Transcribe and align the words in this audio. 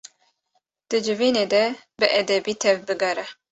Di 0.89 0.97
civînê 1.05 1.45
de 1.53 1.63
bi 1.99 2.07
edebî 2.21 2.53
tevbigere. 2.63 3.25